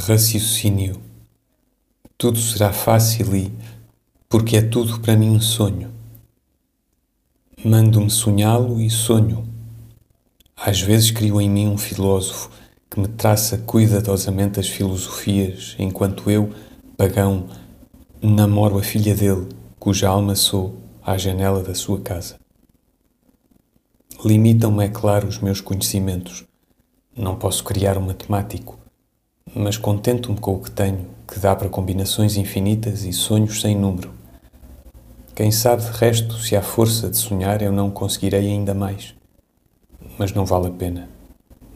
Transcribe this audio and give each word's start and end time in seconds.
Raciocínio. 0.00 0.98
Tudo 2.16 2.38
será 2.38 2.72
fácil 2.72 3.36
e, 3.36 3.52
porque 4.30 4.56
é 4.56 4.62
tudo 4.62 4.98
para 4.98 5.14
mim 5.14 5.28
um 5.28 5.40
sonho. 5.40 5.92
Mando-me 7.62 8.10
sonhá-lo 8.10 8.80
e 8.80 8.88
sonho. 8.88 9.46
Às 10.56 10.80
vezes 10.80 11.10
crio 11.10 11.38
em 11.38 11.50
mim 11.50 11.68
um 11.68 11.76
filósofo 11.76 12.50
que 12.88 12.98
me 12.98 13.08
traça 13.08 13.58
cuidadosamente 13.58 14.58
as 14.58 14.68
filosofias, 14.68 15.76
enquanto 15.78 16.30
eu, 16.30 16.50
pagão, 16.96 17.46
namoro 18.22 18.78
a 18.78 18.82
filha 18.82 19.14
dele, 19.14 19.48
cuja 19.78 20.08
alma 20.08 20.34
sou, 20.34 20.76
à 21.02 21.18
janela 21.18 21.62
da 21.62 21.74
sua 21.74 22.00
casa. 22.00 22.36
Limitam-me, 24.24 24.84
é 24.84 24.88
claro, 24.88 25.28
os 25.28 25.38
meus 25.38 25.60
conhecimentos. 25.60 26.44
Não 27.14 27.36
posso 27.36 27.62
criar 27.62 27.98
um 27.98 28.06
matemático 28.06 28.79
mas 29.54 29.76
contento-me 29.76 30.38
com 30.38 30.54
o 30.54 30.60
que 30.60 30.70
tenho, 30.70 31.06
que 31.26 31.38
dá 31.38 31.54
para 31.54 31.68
combinações 31.68 32.36
infinitas 32.36 33.04
e 33.04 33.12
sonhos 33.12 33.60
sem 33.60 33.76
número. 33.76 34.10
Quem 35.34 35.50
sabe 35.50 35.82
de 35.82 35.90
resto 35.92 36.38
se 36.38 36.54
à 36.54 36.62
força 36.62 37.08
de 37.08 37.16
sonhar 37.16 37.62
eu 37.62 37.72
não 37.72 37.90
conseguirei 37.90 38.46
ainda 38.46 38.74
mais. 38.74 39.14
Mas 40.18 40.32
não 40.32 40.44
vale 40.44 40.66
a 40.66 40.70
pena. 40.70 41.08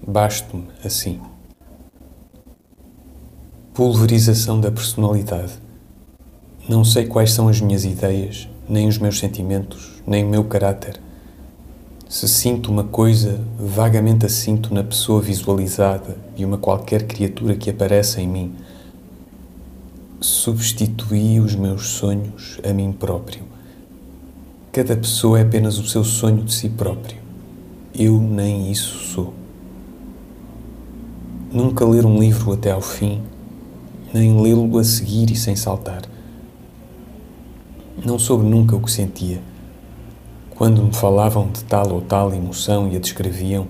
Basto-me 0.07 0.67
assim. 0.85 1.21
Pulverização 3.73 4.61
da 4.61 4.71
personalidade. 4.71 5.53
Não 6.69 6.85
sei 6.85 7.07
quais 7.07 7.33
são 7.33 7.49
as 7.49 7.61
minhas 7.61 7.85
ideias, 7.85 8.49
nem 8.69 8.87
os 8.87 8.99
meus 8.99 9.19
sentimentos, 9.19 10.03
nem 10.07 10.25
o 10.25 10.29
meu 10.29 10.45
caráter. 10.45 11.01
Se 12.09 12.29
sinto 12.29 12.71
uma 12.71 12.85
coisa, 12.85 13.41
vagamente 13.59 14.27
a 14.27 14.29
sinto 14.29 14.75
na 14.75 14.85
pessoa 14.85 15.23
visualizada 15.23 16.17
de 16.37 16.45
uma 16.45 16.59
qualquer 16.59 17.07
criatura 17.07 17.57
que 17.57 17.71
aparece 17.71 18.21
em 18.21 18.29
mim. 18.29 18.53
Substituí 20.21 21.41
os 21.41 21.55
meus 21.55 21.89
sonhos 21.89 22.61
a 22.63 22.73
mim 22.75 22.93
próprio. 22.93 23.43
Cada 24.71 24.95
pessoa 24.97 25.39
é 25.39 25.43
apenas 25.43 25.79
o 25.79 25.87
seu 25.89 26.05
sonho 26.05 26.45
de 26.45 26.53
si 26.53 26.69
próprio. 26.69 27.17
Eu 27.95 28.21
nem 28.21 28.71
isso 28.71 28.99
sou. 28.99 29.33
Nunca 31.51 31.87
ler 31.87 32.05
um 32.05 32.19
livro 32.19 32.53
até 32.53 32.71
ao 32.71 32.83
fim, 32.83 33.23
nem 34.13 34.41
lê-lo 34.43 34.79
a 34.79 34.85
seguir 34.85 35.31
e 35.31 35.37
sem 35.37 35.57
saltar. 35.57 36.03
Não 38.05 38.19
soube 38.19 38.45
nunca 38.45 38.77
o 38.77 38.81
que 38.81 38.93
sentia 38.93 39.54
quando 40.55 40.83
me 40.83 40.95
falavam 40.95 41.49
de 41.49 41.65
tal 41.65 41.93
ou 41.93 42.01
tal 42.01 42.33
emoção 42.33 42.89
e 42.89 42.97
a 42.97 43.01
descreviam, 43.01 43.67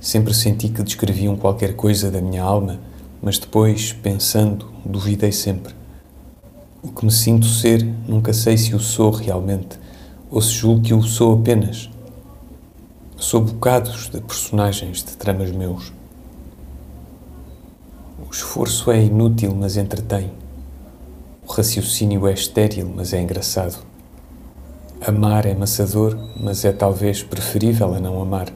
sempre 0.00 0.32
senti 0.32 0.68
que 0.68 0.84
descreviam 0.84 1.36
qualquer 1.36 1.74
coisa 1.74 2.12
da 2.12 2.20
minha 2.20 2.42
alma, 2.42 2.78
mas 3.20 3.38
depois, 3.38 3.92
pensando, 3.92 4.66
duvidei 4.84 5.32
sempre. 5.32 5.74
O 6.80 6.92
que 6.92 7.04
me 7.04 7.10
sinto 7.10 7.46
ser, 7.46 7.82
nunca 8.06 8.32
sei 8.32 8.56
se 8.56 8.72
o 8.72 8.78
sou 8.78 9.10
realmente, 9.10 9.80
ou 10.30 10.40
se 10.40 10.52
julgo 10.52 10.82
que 10.82 10.94
o 10.94 11.02
sou 11.02 11.34
apenas. 11.34 11.90
Sou 13.16 13.40
bocados 13.40 14.08
de 14.08 14.20
personagens 14.20 15.02
de 15.02 15.16
tramas 15.16 15.50
meus. 15.50 15.92
O 18.24 18.30
esforço 18.30 18.92
é 18.92 19.02
inútil, 19.02 19.52
mas 19.58 19.76
entretém. 19.76 20.30
O 21.44 21.50
raciocínio 21.50 22.28
é 22.28 22.32
estéril, 22.32 22.92
mas 22.94 23.12
é 23.12 23.20
engraçado. 23.20 23.87
Amar 25.06 25.46
é 25.46 25.52
amassador, 25.52 26.18
mas 26.36 26.64
é 26.64 26.72
talvez 26.72 27.22
preferível 27.22 27.94
a 27.94 28.00
não 28.00 28.20
amar. 28.20 28.48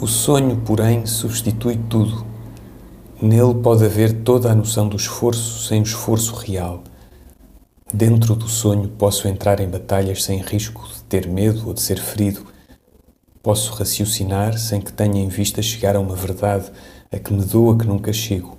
O 0.00 0.06
sonho, 0.06 0.56
porém, 0.64 1.04
substitui 1.04 1.78
tudo. 1.90 2.24
Nele 3.20 3.54
pode 3.62 3.84
haver 3.84 4.22
toda 4.22 4.50
a 4.50 4.54
noção 4.54 4.88
do 4.88 4.96
esforço 4.96 5.66
sem 5.68 5.80
o 5.80 5.84
esforço 5.84 6.34
real. 6.34 6.82
Dentro 7.92 8.34
do 8.34 8.48
sonho 8.48 8.88
posso 8.88 9.28
entrar 9.28 9.60
em 9.60 9.68
batalhas 9.68 10.24
sem 10.24 10.40
risco 10.40 10.88
de 10.88 11.02
ter 11.04 11.28
medo 11.28 11.68
ou 11.68 11.74
de 11.74 11.82
ser 11.82 12.00
ferido. 12.00 12.46
Posso 13.42 13.74
raciocinar 13.74 14.58
sem 14.58 14.80
que 14.80 14.92
tenha 14.92 15.22
em 15.22 15.28
vista 15.28 15.60
chegar 15.60 15.96
a 15.96 16.00
uma 16.00 16.16
verdade 16.16 16.72
a 17.12 17.18
que 17.18 17.32
me 17.32 17.44
doa 17.44 17.76
que 17.76 17.86
nunca 17.86 18.12
chego. 18.12 18.56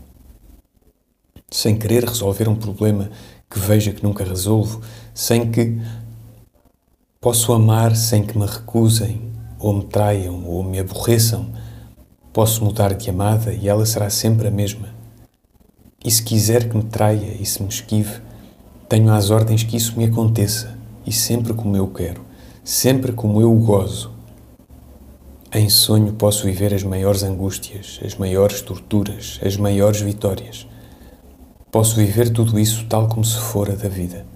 Sem 1.49 1.75
querer 1.75 2.05
resolver 2.05 2.47
um 2.47 2.55
problema 2.55 3.09
que 3.49 3.59
veja 3.59 3.91
que 3.91 4.03
nunca 4.03 4.23
resolvo, 4.23 4.81
sem 5.13 5.49
que, 5.51 5.79
Posso 7.25 7.53
amar 7.53 7.95
sem 7.95 8.21
que 8.21 8.37
me 8.37 8.45
recusem, 8.45 9.19
ou 9.57 9.73
me 9.73 9.83
traiam, 9.85 10.45
ou 10.45 10.63
me 10.63 10.77
aborreçam. 10.77 11.47
Posso 12.31 12.63
mudar 12.63 12.93
de 12.93 13.09
amada 13.09 13.51
e 13.51 13.67
ela 13.67 13.83
será 13.83 14.11
sempre 14.11 14.47
a 14.47 14.51
mesma. 14.51 14.89
E 16.05 16.11
se 16.11 16.21
quiser 16.21 16.69
que 16.69 16.77
me 16.77 16.83
traia 16.83 17.35
e 17.41 17.43
se 17.43 17.63
me 17.63 17.69
esquive, 17.69 18.21
tenho 18.87 19.11
às 19.11 19.31
ordens 19.31 19.63
que 19.63 19.75
isso 19.75 19.97
me 19.97 20.05
aconteça, 20.05 20.77
e 21.03 21.11
sempre 21.11 21.51
como 21.55 21.75
eu 21.75 21.87
quero, 21.87 22.23
sempre 22.63 23.11
como 23.11 23.41
eu 23.41 23.51
gozo. 23.55 24.11
Em 25.51 25.67
sonho 25.67 26.13
posso 26.13 26.43
viver 26.43 26.75
as 26.75 26.83
maiores 26.83 27.23
angústias, 27.23 27.99
as 28.05 28.13
maiores 28.13 28.61
torturas, 28.61 29.39
as 29.43 29.57
maiores 29.57 29.99
vitórias. 29.99 30.67
Posso 31.71 31.95
viver 31.95 32.29
tudo 32.29 32.59
isso 32.59 32.85
tal 32.87 33.07
como 33.07 33.25
se 33.25 33.39
fora 33.39 33.75
da 33.75 33.89
vida 33.89 34.34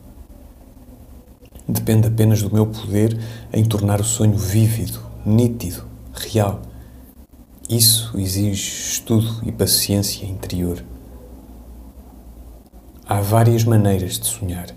depende 1.69 2.07
apenas 2.07 2.41
do 2.41 2.52
meu 2.52 2.66
poder 2.66 3.18
em 3.53 3.63
tornar 3.63 4.02
o 4.02 4.03
sonho 4.03 4.35
vívido, 4.35 5.00
nítido, 5.24 5.85
real. 6.13 6.62
Isso 7.69 8.19
exige 8.19 8.94
estudo 8.94 9.41
e 9.46 9.52
paciência 9.52 10.25
interior. 10.25 10.84
Há 13.07 13.22
várias 13.22 13.63
maneiras 13.63 14.18
de 14.19 14.25
sonhar. 14.25 14.68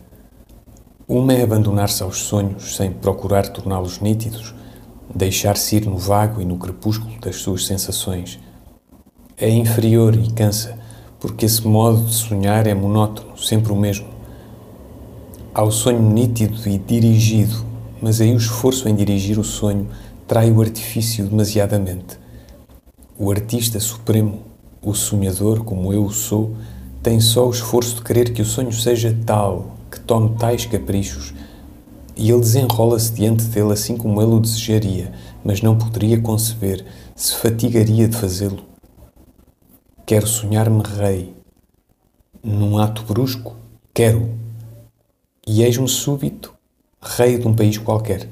Uma 1.08 1.32
é 1.32 1.42
abandonar-se 1.42 2.02
aos 2.02 2.18
sonhos 2.18 2.76
sem 2.76 2.92
procurar 2.92 3.48
torná-los 3.48 4.00
nítidos, 4.00 4.54
deixar-se 5.14 5.76
ir 5.76 5.86
no 5.86 5.96
vago 5.96 6.40
e 6.40 6.44
no 6.44 6.58
crepúsculo 6.58 7.18
das 7.20 7.36
suas 7.36 7.66
sensações. 7.66 8.38
É 9.36 9.48
inferior 9.48 10.14
e 10.14 10.30
cansa, 10.30 10.78
porque 11.18 11.46
esse 11.46 11.66
modo 11.66 12.04
de 12.04 12.14
sonhar 12.14 12.66
é 12.66 12.74
monótono, 12.74 13.36
sempre 13.38 13.72
o 13.72 13.76
mesmo 13.76 14.11
ao 15.54 15.70
sonho 15.70 16.00
nítido 16.00 16.66
e 16.66 16.78
dirigido, 16.78 17.64
mas 18.00 18.22
aí 18.22 18.32
o 18.32 18.38
esforço 18.38 18.88
em 18.88 18.94
dirigir 18.94 19.38
o 19.38 19.44
sonho 19.44 19.86
trai 20.26 20.50
o 20.50 20.62
artifício 20.62 21.26
demasiadamente. 21.26 22.18
O 23.18 23.30
artista 23.30 23.78
supremo, 23.78 24.40
o 24.80 24.94
sonhador, 24.94 25.62
como 25.62 25.92
eu 25.92 26.04
o 26.06 26.10
sou, 26.10 26.56
tem 27.02 27.20
só 27.20 27.46
o 27.46 27.50
esforço 27.50 27.96
de 27.96 28.02
querer 28.02 28.32
que 28.32 28.40
o 28.40 28.46
sonho 28.46 28.72
seja 28.72 29.14
tal, 29.26 29.76
que 29.90 30.00
tome 30.00 30.36
tais 30.38 30.64
caprichos, 30.64 31.34
e 32.16 32.30
ele 32.30 32.40
desenrola-se 32.40 33.12
diante 33.12 33.44
dele 33.44 33.72
assim 33.72 33.96
como 33.96 34.22
ele 34.22 34.32
o 34.32 34.40
desejaria, 34.40 35.12
mas 35.44 35.60
não 35.60 35.76
poderia 35.76 36.18
conceber, 36.18 36.82
se 37.14 37.34
fatigaria 37.36 38.08
de 38.08 38.16
fazê-lo. 38.16 38.64
Quero 40.06 40.26
sonhar-me 40.26 40.82
rei. 40.82 41.34
Num 42.42 42.78
ato 42.78 43.04
brusco, 43.04 43.54
quero 43.94 44.41
e 45.46 45.62
eis-me 45.62 45.88
súbito, 45.88 46.54
rei 47.00 47.36
de 47.36 47.48
um 47.48 47.54
país 47.54 47.76
qualquer. 47.76 48.28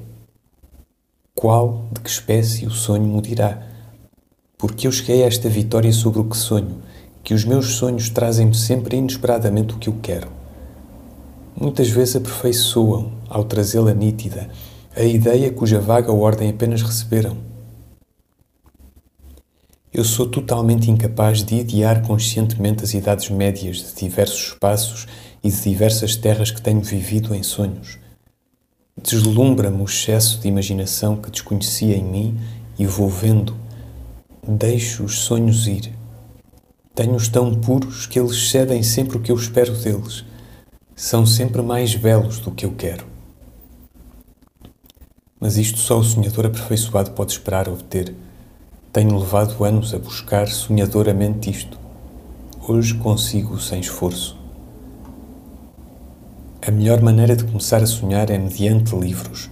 Qual, 1.34 1.86
de 1.92 2.01
que 2.01 2.09
espécie 2.09 2.66
o 2.66 2.71
sonho 2.71 3.03
me 3.03 3.21
dirá? 3.21 3.66
Porque 4.57 4.86
eu 4.86 4.92
cheguei 4.92 5.24
a 5.24 5.27
esta 5.27 5.48
vitória 5.48 5.92
sobre 5.92 6.21
o 6.21 6.24
que 6.24 6.36
sonho, 6.36 6.80
que 7.24 7.34
os 7.34 7.45
meus 7.45 7.74
sonhos 7.74 8.10
trazem-me 8.10 8.54
sempre 8.54 8.97
inesperadamente 8.97 9.74
o 9.74 9.78
que 9.78 9.89
eu 9.89 9.97
quero. 10.01 10.28
Muitas 11.59 11.89
vezes 11.89 12.16
aperfeiçoam, 12.16 13.12
ao 13.28 13.42
trazê-la 13.42 13.92
nítida, 13.92 14.48
a 14.95 15.03
ideia 15.03 15.53
cuja 15.53 15.80
vaga 15.80 16.12
ordem 16.12 16.51
apenas 16.51 16.83
receberam. 16.83 17.36
Eu 19.92 20.04
sou 20.04 20.28
totalmente 20.28 20.89
incapaz 20.89 21.42
de 21.42 21.57
idear 21.57 22.07
conscientemente 22.07 22.84
as 22.84 22.95
idades 22.95 23.28
médias 23.28 23.78
de 23.78 23.95
diversos 24.07 24.53
espaços 24.53 25.09
e 25.42 25.51
de 25.51 25.63
diversas 25.63 26.16
terras 26.16 26.51
que 26.51 26.60
tenho 26.60 26.81
vivido 26.81 27.34
em 27.34 27.42
sonhos. 27.42 27.98
Deslumbra-me 29.03 29.81
o 29.81 29.84
excesso 29.84 30.39
de 30.41 30.48
imaginação 30.48 31.16
que 31.16 31.31
desconhecia 31.31 31.97
em 31.97 32.04
mim 32.04 32.41
e 32.78 32.87
vou 32.87 33.09
vendo. 33.09 33.57
Deixo 34.47 35.04
os 35.04 35.21
sonhos 35.21 35.66
ir. 35.66 35.92
Tenho-os 36.95 37.28
tão 37.28 37.54
puros 37.54 38.07
que 38.07 38.19
eles 38.19 38.51
cedem 38.51 38.83
sempre 38.83 39.16
o 39.16 39.21
que 39.21 39.33
eu 39.33 39.37
espero 39.37 39.75
deles. 39.77 40.25
São 40.95 41.25
sempre 41.25 41.63
mais 41.63 41.95
belos 41.95 42.39
do 42.39 42.51
que 42.51 42.66
eu 42.66 42.72
quero. 42.72 43.07
Mas 45.41 45.57
isto 45.57 45.78
só 45.78 45.98
o 45.98 46.04
sonhador 46.04 46.45
aperfeiçoado 46.45 47.13
pode 47.13 47.33
esperar 47.33 47.69
obter. 47.69 48.15
Tenho 48.93 49.19
levado 49.19 49.65
anos 49.65 49.95
a 49.95 49.98
buscar 49.98 50.48
sonhadoramente 50.48 51.48
isto. 51.48 51.78
Hoje 52.69 52.95
consigo 52.95 53.59
sem 53.59 53.81
esforço. 53.81 54.40
A 56.62 56.71
melhor 56.71 57.01
maneira 57.01 57.34
de 57.34 57.45
começar 57.45 57.83
a 57.83 57.86
sonhar 57.86 58.28
é 58.28 58.36
mediante 58.36 58.95
livros. 58.95 59.48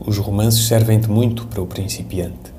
Os 0.00 0.16
romances 0.16 0.66
servem 0.66 0.98
de 0.98 1.06
muito 1.06 1.46
para 1.46 1.60
o 1.60 1.66
principiante. 1.66 2.56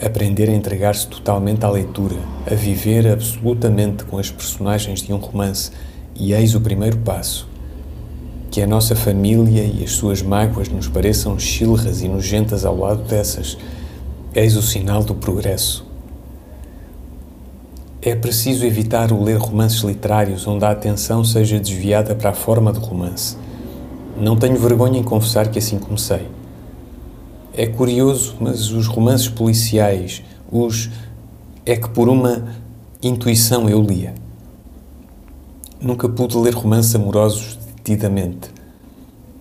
aprender 0.00 0.48
a 0.48 0.52
entregar-se 0.52 1.08
totalmente 1.08 1.64
à 1.64 1.70
leitura, 1.70 2.16
a 2.48 2.54
viver 2.54 3.08
absolutamente 3.08 4.04
com 4.04 4.18
as 4.18 4.30
personagens 4.30 5.02
de 5.02 5.12
um 5.12 5.16
romance, 5.16 5.72
e 6.14 6.32
eis 6.32 6.54
o 6.54 6.60
primeiro 6.60 6.98
passo. 6.98 7.48
Que 8.50 8.62
a 8.62 8.66
nossa 8.68 8.94
família 8.94 9.64
e 9.64 9.82
as 9.82 9.92
suas 9.92 10.22
mágoas 10.22 10.68
nos 10.68 10.86
pareçam 10.86 11.36
chilras 11.38 12.02
e 12.02 12.08
nojentas 12.08 12.64
ao 12.64 12.76
lado 12.76 13.02
dessas, 13.02 13.58
eis 14.32 14.56
o 14.56 14.62
sinal 14.62 15.02
do 15.02 15.14
progresso. 15.14 15.91
É 18.04 18.16
preciso 18.16 18.66
evitar 18.66 19.12
o 19.12 19.22
ler 19.22 19.36
romances 19.36 19.80
literários 19.82 20.44
onde 20.44 20.64
a 20.64 20.72
atenção 20.72 21.22
seja 21.22 21.60
desviada 21.60 22.16
para 22.16 22.30
a 22.30 22.34
forma 22.34 22.72
de 22.72 22.80
romance. 22.80 23.36
Não 24.20 24.34
tenho 24.34 24.58
vergonha 24.58 24.98
em 24.98 25.04
confessar 25.04 25.48
que 25.48 25.60
assim 25.60 25.78
comecei. 25.78 26.26
É 27.54 27.64
curioso, 27.64 28.34
mas 28.40 28.72
os 28.72 28.88
romances 28.88 29.28
policiais, 29.28 30.20
os 30.50 30.90
é 31.64 31.76
que 31.76 31.88
por 31.90 32.08
uma 32.08 32.48
intuição 33.00 33.70
eu 33.70 33.80
lia. 33.80 34.14
Nunca 35.80 36.08
pude 36.08 36.36
ler 36.36 36.54
romances 36.54 36.96
amorosos 36.96 37.56
detidamente, 37.76 38.50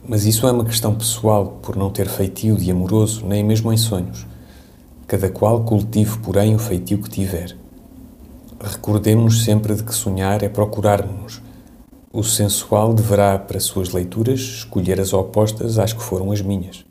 mas 0.08 0.24
isso 0.28 0.46
é 0.46 0.52
uma 0.52 0.66
questão 0.66 0.94
pessoal, 0.94 1.58
por 1.63 1.75
não 1.75 1.90
ter 1.90 2.08
feitio 2.08 2.56
de 2.58 2.69
amoroso, 2.69 3.25
nem 3.25 3.44
mesmo 3.44 3.74
em 3.74 3.78
sonhos. 3.78 4.28
Cada 5.08 5.30
qual 5.30 5.63
cultive, 5.63 6.19
porém, 6.19 6.54
o 6.54 6.60
feitio 6.60 7.00
que 7.00 7.10
tiver. 7.10 7.60
Recordemos 8.63 9.44
sempre 9.44 9.74
de 9.74 9.84
que 9.84 9.94
sonhar 9.94 10.44
é 10.44 10.48
procurarmos. 10.48 11.42
O 12.13 12.24
sensual 12.24 12.94
deverá, 12.94 13.40
para 13.40 13.60
suas 13.60 13.90
leituras, 13.90 14.40
escolher 14.40 15.02
as 15.02 15.13
opostas 15.13 15.80
às 15.80 15.94
que 15.94 16.04
foram 16.04 16.31
as 16.31 16.42
minhas. 16.42 16.86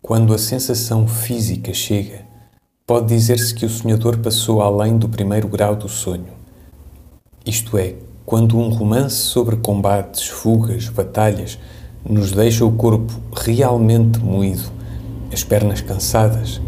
Quando 0.00 0.32
a 0.32 0.38
sensação 0.38 1.06
física 1.06 1.74
chega, 1.74 2.22
pode 2.86 3.08
dizer-se 3.08 3.54
que 3.54 3.66
o 3.66 3.68
sonhador 3.68 4.16
passou 4.16 4.62
além 4.62 4.96
do 4.96 5.10
primeiro 5.10 5.46
grau 5.46 5.76
do 5.76 5.90
sonho. 5.90 6.32
Isto 7.44 7.76
é, 7.76 7.96
quando 8.24 8.56
um 8.56 8.70
romance 8.70 9.16
sobre 9.16 9.56
combates, 9.56 10.26
fugas, 10.26 10.88
batalhas 10.88 11.58
nos 12.02 12.32
deixa 12.32 12.64
o 12.64 12.72
corpo 12.72 13.12
realmente 13.34 14.20
moído, 14.20 14.72
as 15.30 15.44
pernas 15.44 15.82
cansadas, 15.82 16.62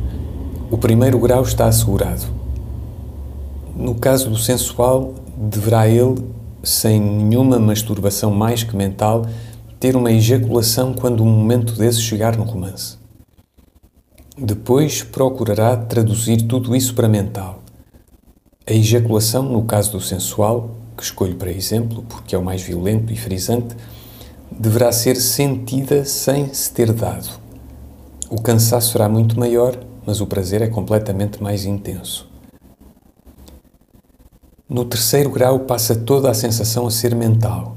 o 0.71 0.77
primeiro 0.77 1.19
grau 1.19 1.43
está 1.43 1.69
assegurado. 1.69 2.38
No 3.79 3.95
caso 3.95 4.29
do 4.29 4.37
sensual, 4.37 5.15
deverá 5.37 5.87
ele, 5.87 6.17
sem 6.65 7.01
nenhuma 7.01 7.61
masturbação 7.61 8.33
mais 8.33 8.65
que 8.65 8.75
mental, 8.75 9.25
ter 9.79 9.95
uma 9.95 10.11
ejaculação 10.11 10.93
quando 10.93 11.23
um 11.23 11.31
momento 11.31 11.75
desse 11.75 12.01
chegar 12.01 12.37
no 12.37 12.43
romance. 12.43 12.99
Depois 14.37 15.05
procurará 15.05 15.77
traduzir 15.77 16.43
tudo 16.43 16.75
isso 16.75 16.93
para 16.93 17.09
mental. 17.09 17.61
A 18.69 18.73
ejaculação, 18.73 19.45
no 19.45 19.63
caso 19.63 19.93
do 19.93 20.01
sensual, 20.01 20.71
que 20.97 21.05
escolho 21.05 21.37
para 21.37 21.53
exemplo 21.53 22.05
porque 22.09 22.35
é 22.35 22.39
o 22.39 22.45
mais 22.45 22.61
violento 22.61 23.13
e 23.13 23.17
frisante, 23.17 23.77
deverá 24.51 24.91
ser 24.91 25.15
sentida 25.15 26.05
sem 26.05 26.53
se 26.53 26.73
ter 26.73 26.93
dado. 26.93 27.29
O 28.29 28.43
cansaço 28.43 28.91
será 28.91 29.09
muito 29.09 29.39
maior, 29.39 29.79
mas 30.05 30.21
o 30.21 30.27
prazer 30.27 30.63
é 30.63 30.67
completamente 30.67 31.41
mais 31.41 31.65
intenso. 31.65 32.29
No 34.71 34.85
terceiro 34.85 35.31
grau 35.31 35.61
passa 35.61 35.97
toda 35.97 36.31
a 36.31 36.35
sensação 36.35 36.87
a 36.87 36.91
ser 36.91 37.15
mental. 37.15 37.75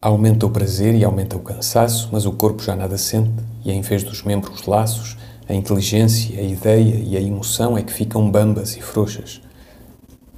Aumenta 0.00 0.46
o 0.46 0.50
prazer 0.50 0.94
e 0.94 1.04
aumenta 1.04 1.36
o 1.36 1.40
cansaço, 1.40 2.08
mas 2.10 2.24
o 2.24 2.32
corpo 2.32 2.62
já 2.62 2.74
nada 2.74 2.96
sente 2.96 3.30
e, 3.62 3.70
em 3.70 3.82
vez 3.82 4.02
dos 4.02 4.22
membros 4.22 4.64
laços, 4.64 5.18
a 5.46 5.52
inteligência, 5.52 6.40
a 6.40 6.42
ideia 6.42 6.94
e 6.94 7.14
a 7.14 7.20
emoção 7.20 7.76
é 7.76 7.82
que 7.82 7.92
ficam 7.92 8.30
bambas 8.30 8.74
e 8.74 8.80
frouxas. 8.80 9.42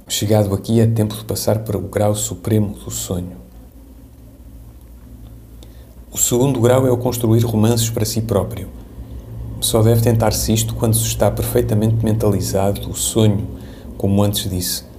Chegado 0.09 0.53
aqui, 0.53 0.81
é 0.81 0.85
tempo 0.85 1.15
de 1.15 1.23
passar 1.23 1.59
para 1.59 1.77
o 1.77 1.87
grau 1.87 2.13
supremo 2.15 2.73
do 2.73 2.91
sonho. 2.91 3.37
O 6.11 6.17
segundo 6.17 6.59
grau 6.59 6.85
é 6.85 6.91
o 6.91 6.97
construir 6.97 7.45
romances 7.45 7.89
para 7.89 8.03
si 8.03 8.19
próprio. 8.19 8.67
Só 9.61 9.81
deve 9.81 10.01
tentar-se 10.01 10.51
isto 10.51 10.75
quando 10.75 10.97
se 10.97 11.05
está 11.05 11.31
perfeitamente 11.31 12.03
mentalizado 12.03 12.89
o 12.89 12.93
sonho, 12.93 13.47
como 13.97 14.21
antes 14.21 14.49
disse. 14.49 14.90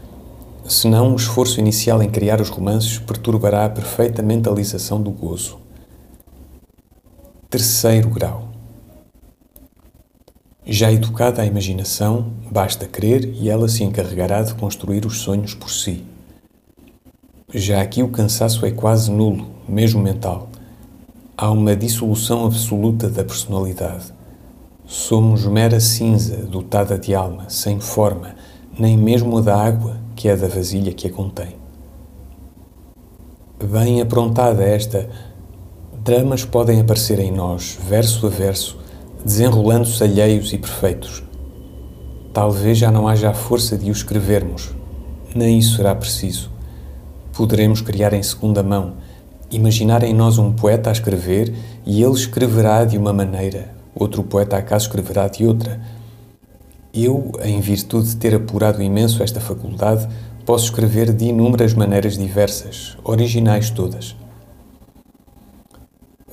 Senão, 0.72 1.12
o 1.12 1.16
esforço 1.16 1.60
inicial 1.60 2.02
em 2.02 2.08
criar 2.08 2.40
os 2.40 2.48
romances 2.48 2.98
perturbará 2.98 3.66
a 3.66 3.70
perfeita 3.70 4.22
mentalização 4.22 5.02
do 5.02 5.10
gozo. 5.10 5.58
Terceiro 7.50 8.08
grau 8.08 8.52
já 10.64 10.92
educada 10.92 11.42
a 11.42 11.44
imaginação, 11.44 12.32
basta 12.50 12.86
crer 12.86 13.24
e 13.34 13.50
ela 13.50 13.68
se 13.68 13.82
encarregará 13.82 14.42
de 14.42 14.54
construir 14.54 15.04
os 15.04 15.18
sonhos 15.18 15.54
por 15.54 15.68
si. 15.68 16.04
Já 17.52 17.82
aqui 17.82 18.00
o 18.02 18.08
cansaço 18.08 18.64
é 18.64 18.70
quase 18.70 19.10
nulo, 19.10 19.48
mesmo 19.68 20.00
mental. 20.00 20.48
Há 21.36 21.50
uma 21.50 21.74
dissolução 21.74 22.46
absoluta 22.46 23.10
da 23.10 23.24
personalidade. 23.24 24.14
Somos 24.86 25.44
mera 25.46 25.80
cinza 25.80 26.36
dotada 26.36 26.96
de 26.96 27.12
alma, 27.12 27.50
sem 27.50 27.80
forma, 27.80 28.36
nem 28.78 28.96
mesmo 28.96 29.38
a 29.38 29.40
da 29.40 29.56
água, 29.56 29.96
que 30.22 30.28
é 30.28 30.36
da 30.36 30.46
vasilha 30.46 30.92
que 30.92 31.08
a 31.08 31.10
contém. 31.10 31.56
Bem 33.60 34.00
aprontada 34.00 34.62
esta, 34.62 35.10
dramas 36.04 36.44
podem 36.44 36.80
aparecer 36.80 37.18
em 37.18 37.32
nós, 37.32 37.76
verso 37.88 38.28
a 38.28 38.30
verso, 38.30 38.78
desenrolando-se 39.24 40.00
alheios 40.00 40.52
e 40.52 40.58
perfeitos. 40.58 41.24
Talvez 42.32 42.78
já 42.78 42.88
não 42.88 43.08
haja 43.08 43.30
a 43.30 43.34
força 43.34 43.76
de 43.76 43.90
o 43.90 43.92
escrevermos, 43.92 44.72
nem 45.34 45.58
isso 45.58 45.74
será 45.74 45.92
preciso. 45.92 46.52
Poderemos 47.32 47.80
criar 47.80 48.12
em 48.12 48.22
segunda 48.22 48.62
mão, 48.62 48.98
imaginar 49.50 50.04
em 50.04 50.14
nós 50.14 50.38
um 50.38 50.52
poeta 50.52 50.88
a 50.88 50.92
escrever 50.92 51.52
e 51.84 52.00
ele 52.00 52.14
escreverá 52.14 52.84
de 52.84 52.96
uma 52.96 53.12
maneira, 53.12 53.74
outro 53.92 54.22
poeta 54.22 54.56
acaso 54.56 54.86
escreverá 54.86 55.26
de 55.26 55.44
outra. 55.44 55.80
Eu, 56.94 57.32
em 57.42 57.58
virtude 57.58 58.10
de 58.10 58.16
ter 58.16 58.34
apurado 58.34 58.82
imenso 58.82 59.22
esta 59.22 59.40
faculdade, 59.40 60.06
posso 60.44 60.66
escrever 60.66 61.10
de 61.10 61.24
inúmeras 61.24 61.72
maneiras 61.72 62.18
diversas, 62.18 62.98
originais 63.02 63.70
todas. 63.70 64.14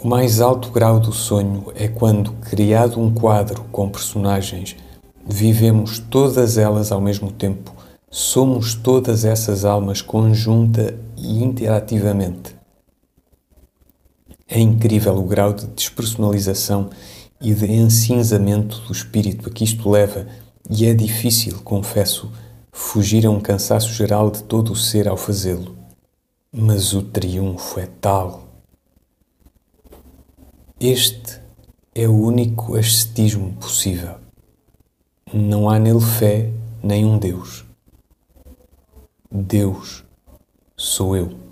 O 0.01 0.07
mais 0.07 0.41
alto 0.41 0.69
grau 0.69 0.99
do 0.99 1.13
sonho 1.13 1.71
é 1.75 1.87
quando, 1.87 2.33
criado 2.33 2.99
um 2.99 3.13
quadro 3.13 3.65
com 3.71 3.89
personagens, 3.89 4.75
vivemos 5.25 5.99
todas 5.99 6.57
elas 6.57 6.91
ao 6.91 6.99
mesmo 6.99 7.31
tempo, 7.31 7.73
somos 8.11 8.73
todas 8.73 9.23
essas 9.23 9.63
almas 9.63 10.01
conjunta 10.01 10.93
e 11.15 11.41
interativamente. 11.41 12.55
É 14.45 14.59
incrível 14.59 15.15
o 15.17 15.23
grau 15.23 15.53
de 15.53 15.67
despersonalização 15.67 16.89
e 17.39 17.53
de 17.53 17.71
encinzamento 17.71 18.81
do 18.81 18.91
espírito 18.91 19.47
a 19.47 19.51
que 19.51 19.63
isto 19.63 19.89
leva, 19.89 20.27
e 20.69 20.85
é 20.85 20.93
difícil, 20.93 21.59
confesso, 21.63 22.31
fugir 22.71 23.25
a 23.25 23.29
um 23.29 23.39
cansaço 23.39 23.91
geral 23.93 24.29
de 24.29 24.43
todo 24.43 24.71
o 24.71 24.75
ser 24.75 25.07
ao 25.07 25.17
fazê-lo. 25.17 25.75
Mas 26.51 26.93
o 26.93 27.01
triunfo 27.01 27.79
é 27.79 27.87
tal 27.99 28.49
este 30.81 31.41
é 31.93 32.07
o 32.07 32.15
único 32.15 32.77
ascetismo 32.77 33.51
possível. 33.55 34.15
Não 35.33 35.69
há 35.69 35.77
nele 35.77 35.99
fé 35.99 36.49
nem 36.81 37.03
um 37.03 37.19
Deus. 37.19 37.65
Deus 39.29 40.05
sou 40.77 41.17
eu. 41.17 41.48